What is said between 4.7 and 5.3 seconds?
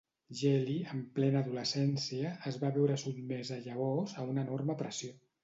pressió.